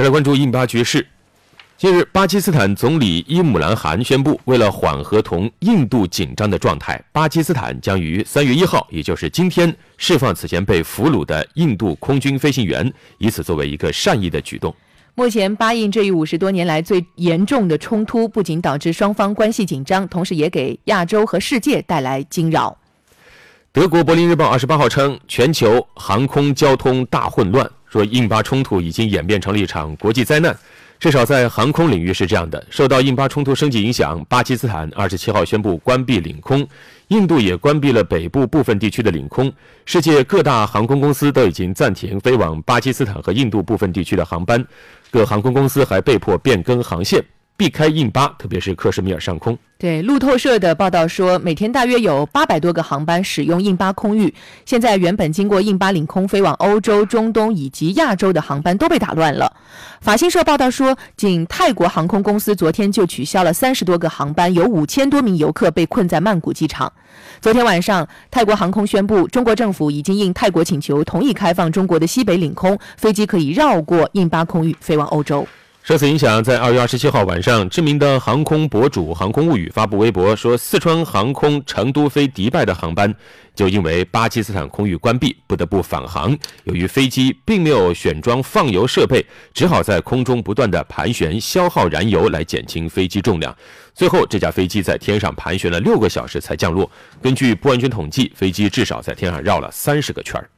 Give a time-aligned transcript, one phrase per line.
[0.00, 1.06] 再来关注印巴局势。
[1.76, 14.74] 近日，巴基斯坦总理伊姆兰汗宣布，为了缓和同印度紧张的状态，巴基斯坦将于三月一号，也就是今天，释放此前被俘虏的印度空军飞行员，以此作为一个善意的举动。
[15.14, 22.74] 目前，巴印这一五十多年来最严重的冲突，不仅导致双方关系紧张，同时也给亚洲和世界带来惊扰。
[23.70, 30.56] 德国《柏林日报》二十八号称，全球航空交通大混乱，说印巴冲突已经演变成了一场国际灾难。
[30.98, 32.62] 至少在航空领域是这样的。
[32.68, 36.66] 受到印巴冲突升级影响，巴基斯坦二十七号宣布关闭领空，
[37.08, 39.50] 印度也关闭了北部部分地区的领空。
[39.86, 44.62] 世界各大航空公司都已经暂停飞往巴基斯坦和印度部分地区的航班，
[45.10, 47.24] 各航空公司还被迫变更航线。
[47.60, 49.58] 避开印巴，特别是克什米尔上空。
[49.76, 54.32] 对路透社的报道说，每天大约有八百多个航班使用印巴空域。
[54.64, 59.52] 现在原本经过印巴领空飞往欧洲、中东以及亚洲的航班都被打乱了。
[60.00, 66.90] 法新社报道说，仅泰国航空公司昨天就取消了三十多个航班，有五千多名游客被困在曼谷机场。
[67.42, 75.46] 昨天晚上，泰国航空宣布，中国政府已经应泰国请求同意开放中国的西北领空，飞机可以绕过印巴空域飞往欧洲。
[75.90, 83.12] 受此影响，在二月二十七号晚上，知名的航空博主“航空物语”发布微博说，四川航空成都飞迪拜的航班
[83.56, 86.30] 就因为巴基斯坦空域关闭，不得不返航。
[86.62, 93.52] 由于飞机并没有选装放油设备，只好在空中不断的盘旋，消耗燃油来减轻飞机重量。
[93.92, 96.88] 最后，这架飞机在天上盘旋了六个小时才降落。
[97.20, 100.48] 根据不完全统计，飞机至少在天上绕了三十个圈儿。